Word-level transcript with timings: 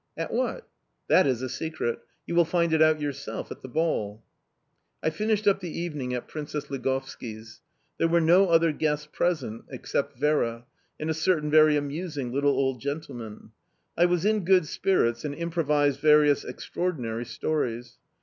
"At 0.17 0.33
what?" 0.33 0.67
"That 1.09 1.27
is 1.27 1.43
a 1.43 1.47
secret... 1.47 1.99
You 2.25 2.33
will 2.33 2.43
find 2.43 2.73
it 2.73 2.81
out 2.81 2.99
yourself, 2.99 3.51
at 3.51 3.61
the 3.61 3.67
ball." 3.67 4.23
I 5.03 5.11
finished 5.11 5.47
up 5.47 5.59
the 5.59 5.69
evening 5.69 6.11
at 6.15 6.27
Princess 6.27 6.71
Ligovski's; 6.71 7.61
there 7.99 8.07
were 8.07 8.19
no 8.19 8.49
other 8.49 8.71
guests 8.71 9.05
present 9.05 9.65
except 9.69 10.17
Vera 10.17 10.65
and 10.99 11.11
a 11.11 11.13
certain 11.13 11.51
very 11.51 11.77
amusing, 11.77 12.31
little 12.31 12.49
old 12.53 12.79
gentleman. 12.81 13.51
I 13.95 14.05
was 14.05 14.25
in 14.25 14.43
good 14.43 14.65
spirits, 14.65 15.23
and 15.23 15.35
improvised 15.35 15.99
various 15.99 16.43
extraordinary 16.45 17.23
stories. 17.25 17.99